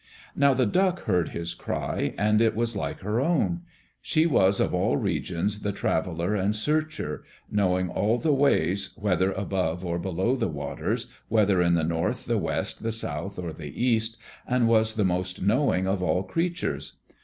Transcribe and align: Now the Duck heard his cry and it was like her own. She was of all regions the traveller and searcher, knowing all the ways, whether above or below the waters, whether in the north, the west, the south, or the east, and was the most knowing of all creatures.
Now 0.35 0.55
the 0.55 0.65
Duck 0.65 1.03
heard 1.03 1.29
his 1.29 1.53
cry 1.53 2.15
and 2.17 2.41
it 2.41 2.55
was 2.55 2.75
like 2.75 3.01
her 3.01 3.19
own. 3.21 3.61
She 4.01 4.25
was 4.25 4.59
of 4.59 4.73
all 4.73 4.97
regions 4.97 5.59
the 5.59 5.71
traveller 5.71 6.33
and 6.33 6.55
searcher, 6.55 7.23
knowing 7.51 7.87
all 7.87 8.17
the 8.17 8.33
ways, 8.33 8.95
whether 8.95 9.31
above 9.31 9.85
or 9.85 9.99
below 9.99 10.35
the 10.35 10.49
waters, 10.49 11.05
whether 11.27 11.61
in 11.61 11.75
the 11.75 11.83
north, 11.83 12.25
the 12.25 12.39
west, 12.39 12.81
the 12.81 12.91
south, 12.91 13.37
or 13.37 13.53
the 13.53 13.79
east, 13.79 14.17
and 14.47 14.67
was 14.67 14.95
the 14.95 15.05
most 15.05 15.43
knowing 15.43 15.85
of 15.87 16.01
all 16.01 16.23
creatures. 16.23 16.93